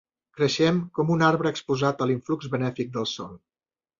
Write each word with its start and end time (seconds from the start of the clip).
Creixem 0.37 0.79
com 0.99 1.11
un 1.15 1.25
arbre 1.27 1.51
exposat 1.57 2.01
a 2.05 2.09
l'influx 2.11 2.49
benèfic 2.57 2.91
del 2.97 3.09
sol. 3.15 3.37